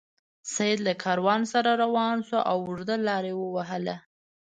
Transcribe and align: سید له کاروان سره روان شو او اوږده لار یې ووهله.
سید 0.53 0.79
له 0.87 0.93
کاروان 1.03 1.41
سره 1.53 1.69
روان 1.83 2.17
شو 2.27 2.39
او 2.51 2.57
اوږده 2.65 2.95
لار 3.07 3.23
یې 3.29 3.35
ووهله. 3.37 3.95